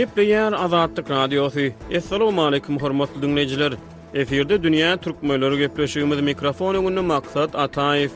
[0.00, 1.60] Gepleyen Azadlık Radyosu.
[1.96, 3.72] Assalamu alaykum hormatly dinleyijiler.
[4.14, 8.10] Eferde dünýä türkmenleri gepleşigimiz mikrofonu gündä maksat Ataýew.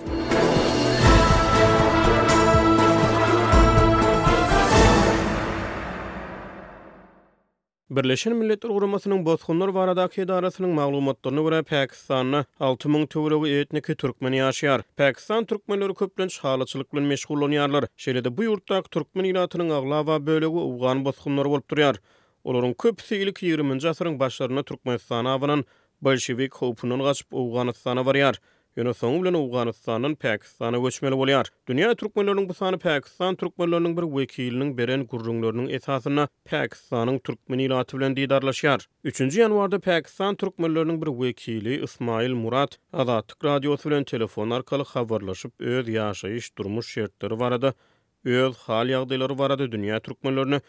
[7.90, 14.82] Birleşen Milletler Gurumasynyň bozgunlar baradaky edarasynyň maglumatlaryna görä Pakistanyň 6000 töwregi etniki türkmen ýaşaýar.
[15.00, 17.88] Pakistan türkmenleri köplenç halyçylyk bilen meşgul bolýarlar.
[18.38, 21.96] bu ýurtda türkmen ýaratynyň aglawa bölegi uwgan bozgunlar bolup durýar.
[22.44, 25.64] Olaryň köpüsi 20-nji asyryň başlaryna türkmen sanawynyň
[26.02, 28.40] bolşewik howpunyň gaçyp uwganyny sanawaryar.
[28.74, 31.46] Yöne soň bilen Awganystandan Pakistana göçmeli bolýar.
[31.70, 38.16] Dünya türkmenläriniň bu sany Pakistan türkmenläriniň bir wekiliniň beren gurrunlarynyň esasyna Pakistanyň türkmen ilaty bilen
[38.18, 38.80] diýdarlaşýar.
[39.12, 45.88] 3-nji ýanwarda Pakistan türkmenläriniň bir wekili Ismail Murat Azatlyk radiosu bilen telefon arkaly habarlaşyp öz
[45.94, 47.72] ýaşaýyş durmuş şertleri barada,
[48.24, 50.60] öz hal ýagdaýlary barada dünýä türkmenlerini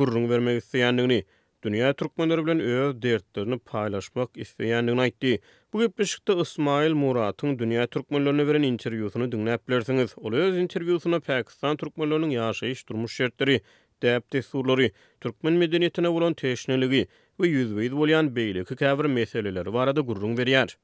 [0.00, 1.20] gurrun bermek isleýändigini,
[1.64, 5.36] dünýä türkmenleri bilen öz dertlerini paýlaşmak isleýändigini aýtdy.
[5.72, 10.12] Bu gepleşikde Ismail Muratın dünya türkmenlerine veren interviewsunu dinläpdirsiňiz.
[10.16, 13.60] Ol öz interviewsuna Pakistan türkmenleriniň ýaşaýyş durmuş şertleri,
[14.02, 14.88] däp tesurlary,
[15.20, 17.02] türkmen medeniýetine bolan teşneligi
[17.36, 20.74] we ýüzbeýiz bolýan beýleki käbir meseleleri barada gurrun berýär.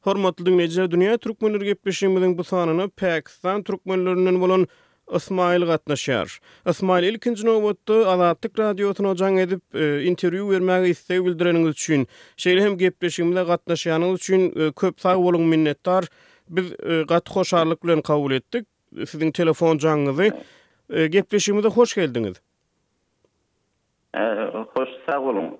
[0.00, 4.66] Hormatly dinleyijiler, Dünya türkmenleri gepleşigimiziň bu sanyny Pakistan türkmenlerinden bolan
[5.16, 6.40] Ismail gatnaşar.
[6.66, 12.76] Ismail ilkinci nöwetde Alatyk radiosuna jaň edip e, interwiu bermäge isteg bildireniňiz üçin, şeýle hem
[12.78, 16.04] gepleşigimde gatnaşýanyňyz üçin e, köp sag bolun minnetdar.
[16.50, 20.32] Biz e, gat hoşarlyk bilen kabul etdik siziň telefon jaňyňyzy.
[20.90, 22.40] E, gepleşigimize hoş geldiňiz.
[24.16, 24.22] E,
[24.76, 25.56] hoş sag bolun.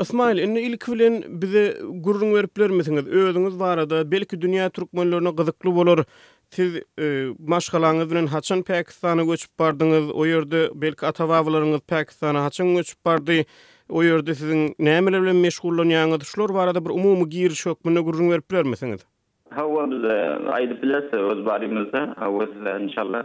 [0.00, 3.06] Ismail, inni ilk bilen bize gurrun verip bilermisiniz?
[3.06, 6.04] Özüňiz barada belki dünýä türkmenlerine gyzykly bolar.
[6.50, 10.10] siz e, maşgalanyz bilen haçan Pakistana göçüp bardyňyz?
[10.12, 13.42] O ýerde belki atawawlaryňyz Pakistana haçan göçüp bardy?
[13.88, 16.24] O ýerde siziň näme bilen meşgullanýanyňyz?
[16.24, 19.02] Şular barada bir umumy giriş ýok, muny gurrun berip
[19.50, 20.16] Hawa biz e,
[20.56, 23.22] aýdy bilýäs öz barymyzda, hawa siz e, inşallah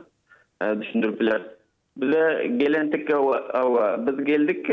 [0.62, 1.42] e, düşündirip biler.
[1.98, 4.68] Bize gelendik, biz geldik,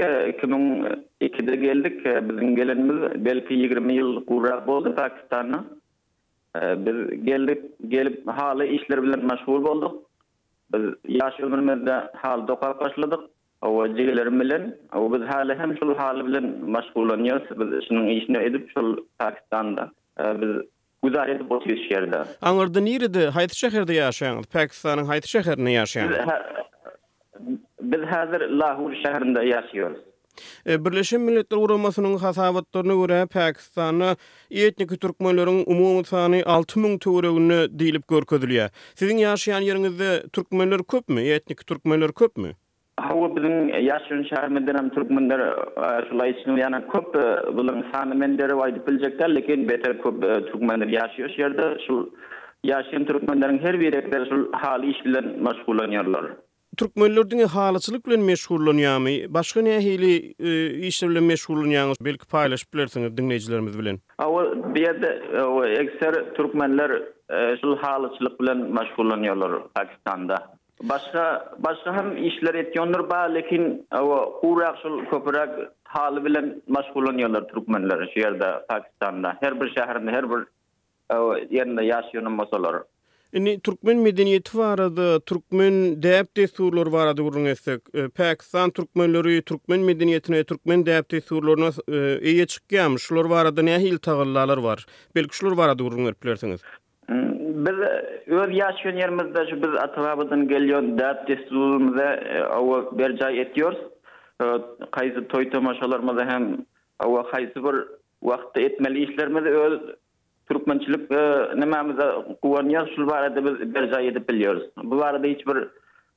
[1.20, 5.65] 2002-de geldik, bizim gelenimiz belki 20 ýyl gurrak oldu Pakistana.
[6.56, 10.03] biz gelip gelip halı işler bilen meşgul bolduk.
[10.75, 13.20] Biz yaş ömrümüzde hal dokak başladık.
[13.62, 17.47] O jigler bilen, o biz halı hem şol hali bilen meşgulanyoruz.
[17.60, 19.91] Biz şunun işini edip şol Pakistan'da.
[20.25, 20.62] E, biz
[21.04, 22.22] Güzel edip bu şehirde.
[22.42, 23.28] Anırdı nerede?
[23.28, 24.47] Hayti şehirde yaşayanız?
[24.47, 26.16] Pakistan'ın Hayti şehirinde yaşayanız?
[27.41, 29.44] Biz, biz hazır Lahur şehrinde
[30.66, 34.16] E, Birleşen Milletler Uramasının hasabatlarına göre Pakistan'a
[34.50, 38.69] etnik Türkmenlerin umumi sayı 6000 töwregini diýilip görkezilýär.
[39.00, 42.50] Siziň ýaşaýan ýerinizde türkmenler köpmi, etnik türkmenler köpmi?
[43.09, 43.56] Hawa biziň
[43.88, 45.53] ýaşaýan şäherimizde hem türkmenler e,
[46.09, 51.28] şulaý üçin ýana köp e, bolan sanly menleri wajyp biljekler, lekin beter köp türkmenler ýaşaýar
[51.34, 51.66] şu ýerde.
[51.87, 51.94] Şu
[52.66, 55.78] ýaşaýan türkmenleriň her bir beýle şu hal iş bilen maşgul
[56.78, 60.12] Türkmenlerdiň halatçylyk bilen meşgullanýany, başga nähili
[60.49, 60.53] e,
[60.91, 63.97] işle bilen meşgullanýany belki paýlaşyp bilersiňiz dinleýijilerimiz bilen.
[64.27, 65.11] Awol bu ýerde
[65.83, 66.91] ekser türkmenler
[67.37, 70.37] e, şol halatçylyk bilen meşgullanýarlar Pakistanda.
[70.83, 71.25] Başga
[71.59, 75.50] başga hem işler etýänler ba, lekin awu uraq şol köpürek
[75.84, 79.37] hal bilen meşgullanýarlar türkmenler şu ýerde Pakistanda.
[79.41, 80.41] Her bir şäherinde her bir
[81.10, 82.78] ýerinde ýaşaýan masalary.
[83.33, 90.39] Ini türkmen medeniýeti barada türkmen däp desturlary barada gurrun etsek, e, Pakistan türkmenleri türkmen medeniýetine,
[90.49, 91.69] türkmen däp desturlaryna
[92.31, 94.87] eýe çykýan şular barada näme hil tagallalar bar?
[95.19, 96.62] Belki şular barada gurrun etpleriňiz.
[97.06, 97.78] Hmm, biz
[98.39, 103.78] öz ýaşyň ýerimizde şu biz atawabyň gelýän däp desturlarymyza e, awa berja etýärs.
[104.43, 104.45] E,
[104.97, 106.45] kaýsy toy tamaşalarymyza hem
[107.09, 107.77] awa kaýsy bir
[108.33, 109.78] wagtda etmeli işlerimizi öz
[110.48, 111.16] türkmençilik e,
[111.60, 112.04] nämämize
[112.42, 114.66] guwanyar şu barada biz bir jaýda bilýäris.
[114.84, 115.56] Bu barada hiç bir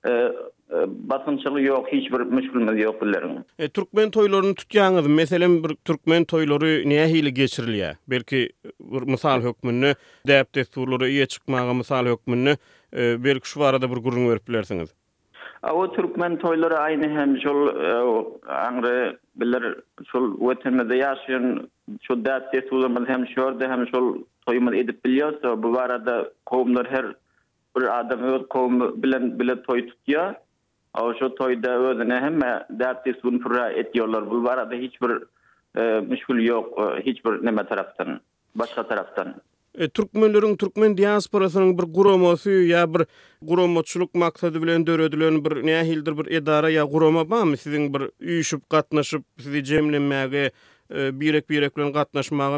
[0.10, 0.12] e,
[0.72, 3.46] e basınçylı yok, hiç bir müşkülmez yok bilirin.
[3.60, 7.94] E, Türkmen toylarını tutyanız, meselen bir Türkmen toyları niye hili geçiriliye?
[8.08, 8.50] Belki
[8.80, 9.94] bir misal hükmünü,
[10.28, 12.56] dəyip desturları iye çıkmağa misal hükmünü,
[12.98, 14.94] e, belki şu varada bir gurun berip bilirsiniz.
[15.64, 19.16] A o Türkmen toyları aynı hem şol, e, biler
[19.64, 19.76] bilir,
[20.12, 21.68] şol vətənmədə yaşayan
[22.02, 27.06] şu dert tesuzum hem şörde hem şol toyum edip biliyor so bu arada kovmlar her
[27.78, 30.34] bir adam öz kovm bilen bile toy tutuyor
[31.02, 32.42] o şu toyda özüne hem
[32.80, 35.10] dert tesuzun fura ediyorlar bu arada hiçbir
[35.78, 38.20] e, müşkül yok e, hiçbir neme taraftan
[38.56, 39.36] başka taraftan
[39.78, 43.02] E, Türkmenlerin Türkmen diasporasının bir guromosu ya bir
[43.42, 48.70] guromotçuluk maksadı bilen döredilen bir nähildir bir edara ya guroma ba mı sizin bir uyuşup
[48.70, 50.52] gatnaşıp sizi cemlenmäge
[50.96, 52.56] E, birek birek bilen gatnaşmaga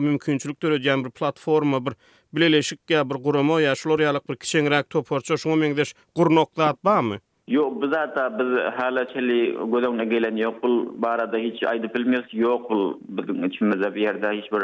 [0.63, 1.93] töredýän bir platforma bir
[2.33, 7.19] bileleşik ýa bir guramo ýa şol ýalyk bir kiçeňrek toporça şoňa meňdeş gurnoklar atmamy?
[7.57, 8.49] Ýok, biz hatda biz
[8.79, 9.37] hala çeli
[9.75, 10.73] gozawna gelen ýok, bu
[11.05, 12.81] barada hiç aýdy bilmeýiz, ýok, bu
[13.21, 14.63] bizim içimizde bir ýerde hiç bir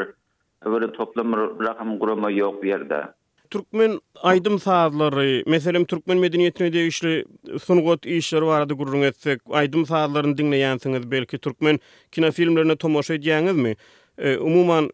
[0.64, 1.32] öwrü toplam
[1.68, 3.04] rakam guramo ýok bir ýerde.
[3.50, 3.90] türkmen
[4.22, 7.24] aydym saazlary, meselem türkmen medeniýetine degişli
[7.58, 11.78] sunugat işleri barada gurrun etsek, aydym saazlaryny dinleýänsiňiz belki türkmen
[12.12, 13.76] kino filmlerini tomoşa edýäňizmi?
[14.18, 14.90] E, umuman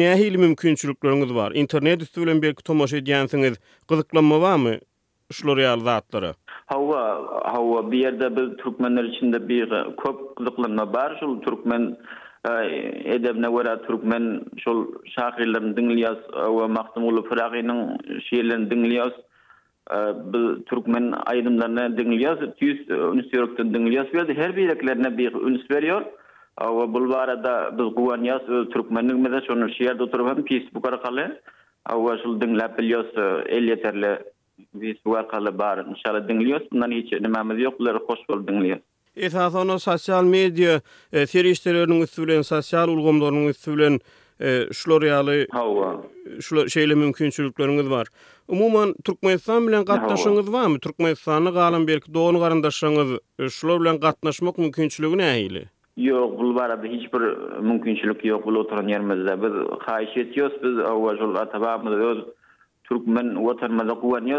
[0.00, 1.52] nähil mümkinçilikleriňiz bar?
[1.54, 3.54] Internet üstü bilen belki tomoşa edýänsiňiz,
[3.88, 4.78] gyzyklanma barmy?
[5.32, 6.30] Şol ýaly zatlary.
[6.72, 7.00] Hawa,
[7.52, 9.68] hawa bir ýerde türkmenler içinde bir
[10.04, 11.96] köp gyzyklanma bar, şol türkmen
[12.44, 17.26] edebine göre Türkmen şol şahirlerim dinliyaz ve Maktum Ulu
[18.28, 19.12] şiirlerini dinliyaz.
[19.92, 19.96] E,
[20.32, 22.38] bu Türkmen aydınlarına dinliyaz.
[22.58, 24.06] Tüyüz e, ünüs yörükten dinliyaz.
[24.12, 24.78] Her bir
[25.18, 26.00] bir ünüs veriyor.
[26.60, 31.40] Ve e, bu arada biz kuvanyaz Türkmen'in mesela şunu şiirde oturup hem pis bu karakalı.
[31.94, 33.12] Ve şol dinliyaz biliyoruz
[33.48, 34.18] el yeterli.
[34.74, 36.66] Biz bu arkalı bar inşallah dinliyoruz.
[36.72, 37.80] Bundan hiç nimamız yok.
[37.80, 38.46] Bunları hoş bol
[39.18, 40.80] Esas ona sosial media,
[41.10, 43.98] fer e, işlerinin üstülen, sosial ulgumlarının üstülen
[44.40, 45.46] e, şloriyalı
[46.68, 48.06] şeyle mümkünçülükleriniz var.
[48.48, 50.78] Umumen Türkmenistan bilen gatnaşyňyz barmy?
[50.78, 55.62] Türkmenistanyň galan belki doğun garandaşyňyz e, şlor bilen gatnaşmak mümkinçiligi näýeli?
[55.98, 57.22] Ýok, bu barada hiç bir
[57.68, 59.54] mümkinçilik ýok, bu oturan ýerimizde biz
[59.88, 62.18] haýyş etýäs, biz awajul atabamyz öz
[62.88, 64.36] Türkmen vatan mazak uwan e,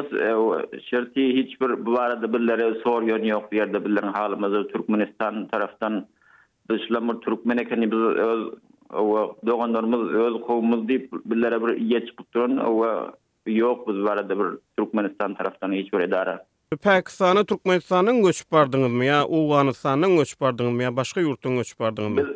[0.89, 6.05] şerti hiç bir bu arada birlere sor yön yok bir yerde birlerin hali Türkmenistan taraftan
[6.71, 8.39] düşlemur Türkmen ekeni biz öz
[9.45, 13.11] doğanlarımız öz kovumuz deyip birlere bir iyiye çıkıp durun ve
[13.51, 14.37] yok biz var bir
[14.77, 16.45] Türkmenistan taraftan hiç bir idara.
[16.83, 19.25] Pakistan'a Türkmenistan'a göçüp bardınız mı ya?
[19.27, 20.95] Uganistan'a göçüp bardınız mı ya?
[20.95, 22.29] Başka yurtta göçüp bardınız mı?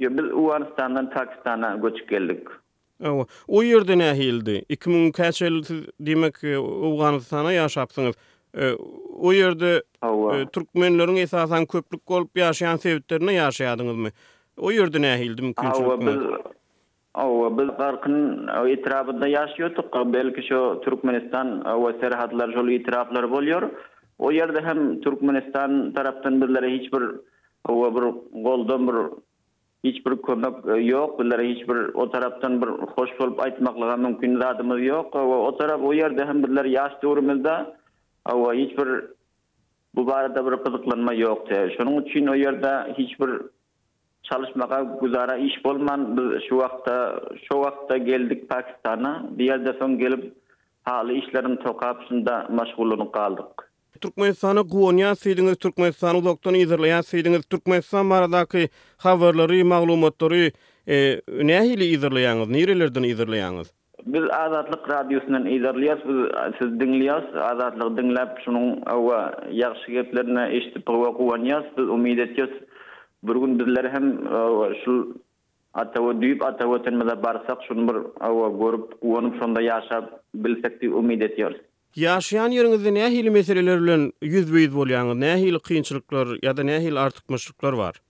[0.00, 2.46] Biz Uganistan'dan Pakistan'a göçüp geldik.
[3.00, 4.64] Ewa, o yerde ne hildi?
[4.68, 5.62] 2000 kaçel
[6.00, 8.14] demek Afganistan'a e, yaşaptınız.
[8.56, 8.72] E,
[9.20, 9.82] o yerde
[10.52, 14.08] Türkmenlerin esasen köplük olup yaşayan sevdiklerine yaşayadınız mı?
[14.56, 16.30] O yerde ne hildi mümkünçülük mü?
[17.14, 19.94] Awa biz farkın itirabında yaşıyorduk.
[20.06, 23.70] Belki şu Türkmenistan awa serhatlar şu itiraflar bolyor.
[24.18, 27.02] O yerde hem Türkmenistan taraftan birileri hiçbir
[27.68, 28.02] bir
[28.42, 28.94] goldan bir
[29.84, 30.16] hiç bir
[30.76, 35.46] e, yok bunlara hiç bir o taraftan bir hoş bulup aytmaklığa mümkün zatımız yok o,
[35.46, 37.76] o taraf o yerde hem birler yaş durumunda
[38.24, 38.72] ama hiç
[39.94, 43.30] bu barada bir kızıklanma yok te şunun için o yerde hiç bir
[44.22, 47.20] çalışmaga guzara iş bolman biz şu vaktta
[47.52, 50.34] şu vaktta geldik Pakistan'a bir yerde son gelip
[50.84, 53.67] hali işlerim tokapsında maşgulunu kaldık
[54.00, 58.68] Türkmenistan'ı guwanyan seýdiňiz Türkmenistan'ı uzakdan izleýän seýdiňiz Türkmenistan maradaky
[59.04, 60.50] habarlary, maglumatlary
[60.88, 61.20] e,
[61.50, 63.68] nähili izleýäňiz, nirelerden izleýäňiz?
[64.14, 66.18] Biz azatlyk radiosundan izleýäs, biz
[66.60, 69.18] siz dinleýäs, azatlyk dinläp şunun awa
[69.58, 70.86] ýagşy gepleri eşitip
[71.20, 72.52] guwanyas, biz umyt etýäs.
[73.26, 74.06] Bir gün bizler hem
[74.36, 74.38] e,
[74.84, 74.94] şu
[75.74, 77.96] atawa düýüp atawa tenmede barsak şunu bir
[78.30, 80.04] awa görüp, uwanyp şonda ýaşap
[80.34, 81.64] bilsekdi diýip umyt etýäris.
[81.96, 87.76] Yaşayan yörüňizde näme hili meseleler bilen ýüzbeýiz bolýanyňyz, näme hili kynçylyklar ýa-da näme hili artykmaçlyklar
[87.78, 88.00] bar?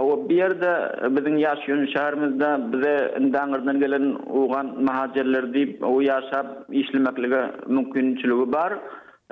[0.00, 0.70] Awa bir ýerde
[1.18, 4.06] biziň ýaşaýan şäherimizde bize indanyrdan gelen
[4.44, 7.42] ugan mahajerler diýip o ýaşap işlemekligi
[7.76, 8.78] mümkinçiligi bar.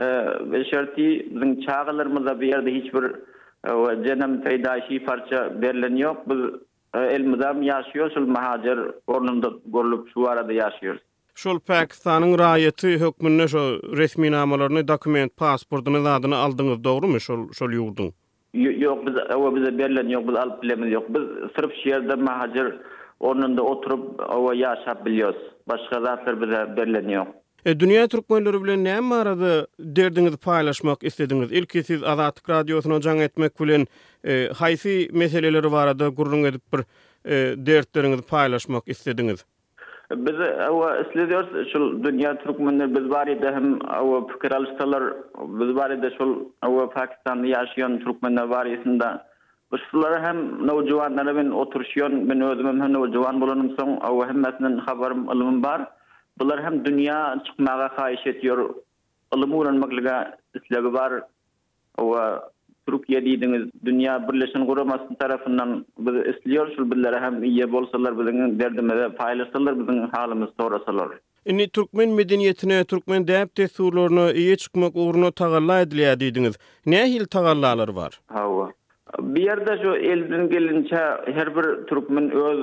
[0.00, 6.18] E, şerti biziň çağalarymyzda bir ýerde hiç bir e, jenem peýdaşy parça berilen ýok.
[6.30, 6.42] Biz
[6.94, 11.04] e, elmizem ýaşaýýarys, mahajer orunda gorulup şu arada ýaşaýarys.
[11.34, 18.08] Şol Pakistanın rayeti hükmünde şol resmi namalaryny, dokument, pasportyny adyny aldyňyz, dogrymy şol şol ýurdun?
[18.54, 21.06] Ýok, biz awa bize berlen ýok, biz alp bilemiz ýok.
[21.14, 21.24] Biz
[21.56, 22.66] sırf şu mahajir
[23.20, 25.40] ornunda oturup awa ýaşap bilýäris.
[25.68, 27.26] Başga zatlar bize berlen ýok.
[27.66, 31.52] E, dünya türkmenleri bilen näme arada derdiňiz paýlaşmak istediňiz?
[31.52, 33.86] Ilki siz Azatlyk radiosuna jaň etmek bilen
[34.24, 36.80] e, haýsy meseleleri barada gurrun edip bir
[37.24, 37.36] e,
[37.66, 39.44] dertleriňizi paýlaşmak istediňiz?
[40.11, 46.02] biz awa sledyor şu dünya türkmenler biz bari de hem awa fikir alıştalar biz bari
[46.02, 49.04] de şu awa Pakistan'da yaşayan türkmenler bari isinde
[49.90, 55.62] şular hem nawjuwanlar men oturşyon men özüm hem nawjuwan bolanım soň awa hemmetinden habarym ilim
[55.62, 55.82] bar
[56.40, 58.58] bular hem dünya çykmaga haýyş etýär
[59.37, 60.16] ilim öwrenmekle
[60.54, 61.12] isleg bar
[61.99, 62.53] awa
[62.88, 65.70] Türkiye diýdiňiz, dünýä birleşen guramasy tarapyndan
[66.06, 71.08] biz isleýär şu birlere hem iýe bolsalar bilen derdimize paýlaşsalar biziň halymyz sorasalar.
[71.52, 76.54] Indi Türkmen medeniýetine, Türkmen däp täsirlerini iýe çykmak ugruny tagallar edilýär diýdiňiz.
[76.94, 78.18] Nähil tagallalar bar?
[78.36, 78.68] Hawa.
[79.20, 81.00] Bir ýerde şu elden gelinçe
[81.40, 82.60] her bir türkmen öz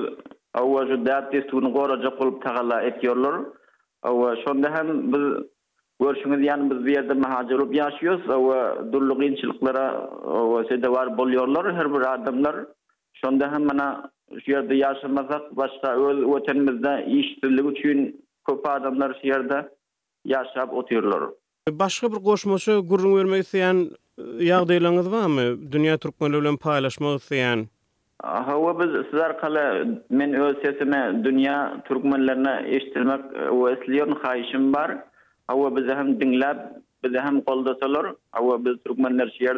[0.62, 3.42] awajy däp täsirini gorajak bolup tagallar etýärler.
[4.12, 5.28] Awa şonda hem biz
[6.02, 8.28] Görüşümüz yani biz bir yerde mahacir olup yaşıyoruz.
[8.30, 8.52] O
[8.92, 9.90] durluk inçiliklere
[10.26, 11.74] o sede var boluyorlar.
[11.76, 12.56] Her bir adamlar.
[13.12, 14.10] Şonda hem bana
[14.44, 15.56] şu yerde yaşamazak.
[15.56, 19.68] Başta öl vatanımızda iş türlü üçün köpü adamlar şu yerde
[20.24, 21.30] yaşayıp oturuyorlar.
[21.70, 23.76] Başka bir koşmaşı gurur vermek isteyen
[24.18, 25.72] e, yağ var mı?
[25.72, 27.66] Dünya Türkmenle olan paylaşma isteyen?
[28.22, 34.98] Hava biz sizler kala men öz sesime dünya Türkmenlerine iştirmek o esliyon kayışım var.
[35.52, 36.58] awa biz hem dinlab
[37.04, 38.06] biz hem qoldasalar
[38.40, 39.50] awa biz turkmenler şu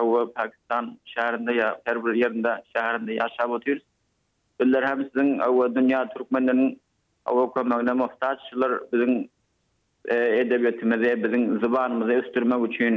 [0.00, 3.82] awa Pakistan şehrinde ya her bir yerinde şehrinde yaşap oturuz
[4.60, 6.80] biller hem sizin awa dünya turkmenlerin
[7.26, 9.28] awa kömegine muhtaçlar bizim
[10.08, 12.94] e, edebiyatimize bizim zibanımıza üstürmek için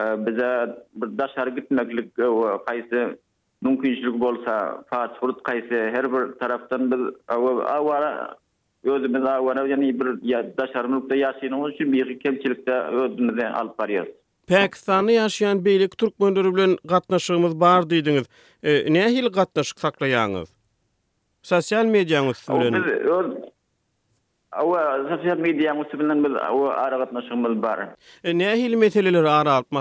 [0.00, 0.50] e, bize
[0.94, 3.16] bir daşar gitmeklik awa kaysi
[3.62, 8.36] mümkünçlük bolsa faat hurut kaysi her bir taraftan biz awa awa
[8.94, 14.12] özümüz awana ýa-ni bir ýa-da şarmukda ýaşynyň üçin bir kemçilikde özümizi alyp barýarys.
[14.52, 18.26] Pakistan'da ýaşaýan beýlik türkmenleri bilen gatnaşygymyz bar diýdiňiz.
[18.96, 20.48] Näme hil gatnaşyk saklaýanyz?
[21.42, 23.42] Sosial mediýanyz bilen.
[24.52, 27.78] Awa sosial media müsbilen bil, awa ara gatnaşygymyz bar.
[28.24, 29.72] Näme hil meseleler ara alyp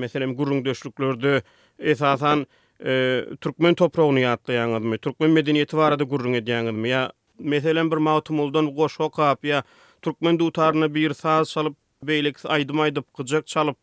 [0.00, 1.42] Meselem gurung döşlüklerde
[1.78, 2.46] esasan
[2.86, 7.04] e, Türkmen toprağyny ýatlaýanyzmy, türkmen medeniýeti barada gurrun edýanyzmy ýa
[7.38, 9.62] meselen bir mawtumuldan goşo kap ya
[10.02, 13.76] türkmen dutarına bir saz salıp beylik aydım aydıp kıcak çalıp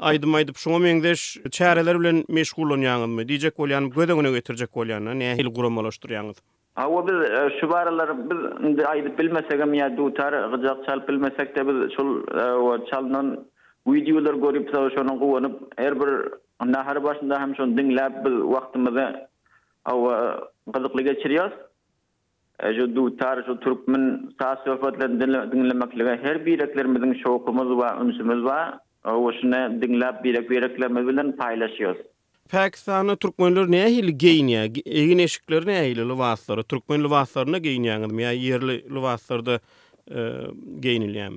[0.00, 5.46] aydım aydıp şoma meňdeş çäreler bilen meşgul olýanymy diýjek göde gödeňine götürjek bolýan näme hil
[5.46, 6.36] guramalaşdyrýanyz
[6.76, 8.38] Awa biz e, şu baralar biz
[8.84, 12.10] aýdyp hem ya dutar gyjak çalyp bilmesek de biz şol
[12.82, 13.44] e, çalnan
[13.86, 16.08] videolar görüp sa şonu gowanyp her bir
[16.72, 19.04] nahar başynda hem şonu dinläp biz wagtymyzy
[19.84, 21.69] awa gyzykly geçiriýäris
[22.62, 28.80] E, şu du tar şu türkmen ta sohbetlerini dinlemekle her biriklerimizin şokumuz va ümsimiz va
[29.04, 32.02] o şuna dinlap birik birikleme bilen paylaşıyoruz.
[32.52, 38.94] Pakistan'ı türkmenler ne hil geyniye egin eşikleri ne hil lüvasları türkmen lüvaslarını geyniyangız ya yerli
[38.94, 39.58] lüvaslarda
[40.14, 40.18] e,
[40.80, 41.32] geyinilyem.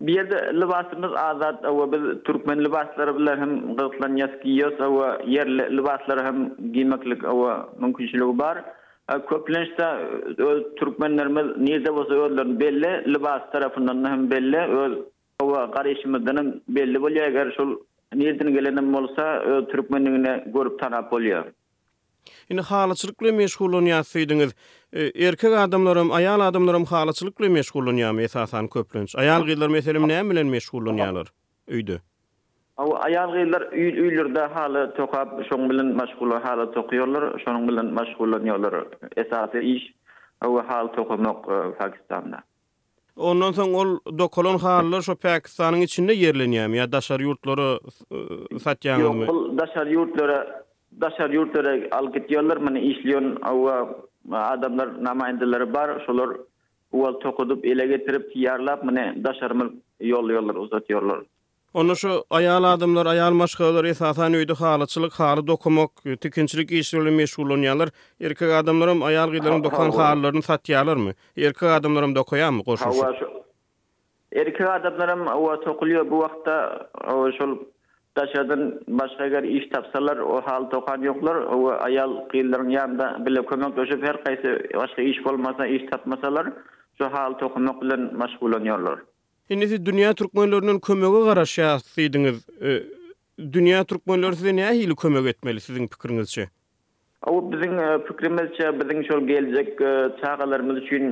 [0.00, 6.24] Bir yerde libasımız azad ve biz Türkmen libasları bilen hem gıtlan yaskiyos ve yerli libasları
[6.24, 7.28] hem giymeklik ve
[7.80, 8.64] mümkünçülük bar.
[9.08, 9.86] köplenişte
[10.44, 14.98] öz türkmenlerimiz nize bolsa özlerin belli libas tarafından hem belli öz
[15.40, 17.70] owa garyşymyzdan belli bolýar eger şol
[18.14, 21.44] niýetini gelenden bolsa öz türkmenligini görüp tanap bolýar.
[22.50, 24.50] Ine halaçylykly meşgulun ýa-sydyňyz.
[25.28, 29.16] Erkek adamlarım, ayal adamlarım halaçylykly meşgulun ýa-mesasan köplenç.
[29.16, 31.26] Ayal gyzlar meselem näme bilen meşgulun ýalar?
[31.68, 31.98] Öýde.
[32.76, 38.74] Awa ayal gyllar üýlerde halı tokap şoň bilen meşgul halı tokýarlar, şoň bilen meşgullanýarlar.
[39.22, 39.86] Esasy iş
[40.44, 42.38] awa hal tokmak e, Pakistanda.
[43.30, 49.24] Ondan soň ol dokolon halalar şo Pakistanyň içinde ýerlenýär ýa daşary ýurtlary e, satýanmy?
[49.24, 50.38] Ýok, daşary ýurtlara
[51.06, 52.12] daşary ýurtlara al
[52.66, 53.88] meni işleýän awa
[54.52, 56.36] adamlar namaýandylary bar, şolar
[56.92, 59.54] uwal tokudyp ele getirip tiýarlap, meni daşary
[60.12, 61.24] ýol ýollar uzatýarlar.
[61.76, 65.90] Onuş şu ayal adamlar, ayal maşgalar, esasan öydü halıçılık, halı dokumak,
[66.20, 67.88] tükünçilik işlerle meşgulun yalar.
[68.20, 71.10] Erkek adamlarım ayal gidilerin dokan halılarını satyalar mı?
[71.36, 72.62] Erkek adamlarım dokuyan mı?
[74.36, 77.56] Erkek adamlarım o tokuluyor bu vaxta şu şol
[78.88, 84.24] başka iş tapsalar o hal tokan yoklar o ayal qiyllarin yanda bile kömök döşüp her
[84.24, 86.46] kaysi başka iş bolmasa iş tapmasalar
[86.98, 88.64] şu hal tokunok bilen maşgulan
[89.50, 92.38] Indi siz dünya türkmenlörünün kömegi garaşyasydyňyz.
[92.62, 92.70] E,
[93.52, 96.46] dünya türkmenlörü size näme hili kömek etmeli siziň pikiriňizçe?
[97.22, 101.04] Awu biziň e, pikirimizçe biziň şol geljek e, çağalarymyz üçin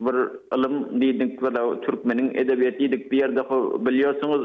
[0.00, 0.14] bir
[0.56, 1.50] ilim diýdik we
[1.86, 3.42] türkmeniň edebiýeti diýdik bir ýerde
[3.88, 4.42] bilýärsiňiz,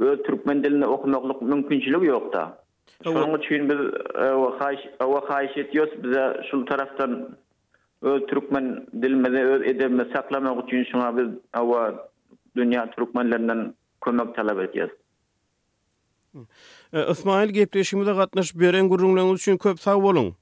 [0.00, 2.42] we türkmen dilini okunmaklyk mümkinçilik ýokda.
[3.04, 3.80] Şonuň üçin biz
[4.30, 7.36] awa haýş awa şul tarapdan
[8.28, 11.28] Türkmen dilmedi, öz edemi saklamak için şuna biz
[12.56, 14.90] dünya türkmenlerinden kömek talep edeceğiz.
[17.10, 20.36] Ismail gepleşimde katnaş beren gurrunlarınız için köp sağ olun.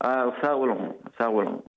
[0.00, 0.78] Aa, sağ olun,
[1.18, 1.75] sağ olun.